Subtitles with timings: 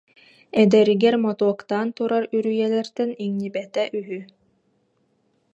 [0.61, 4.19] Эдэригэр мотуоктаан турар үрүйэлэртэн иҥнибэтэ үһү